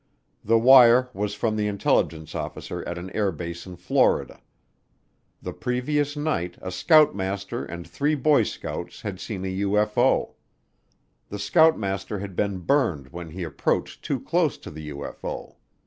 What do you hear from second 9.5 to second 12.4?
UFO. The scoutmaster had